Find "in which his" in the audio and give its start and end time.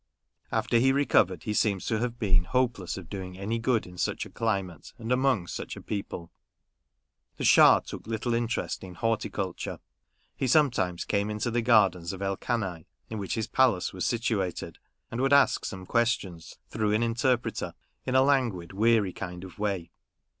13.11-13.45